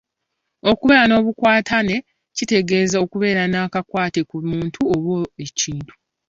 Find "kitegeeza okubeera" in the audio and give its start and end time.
2.35-3.43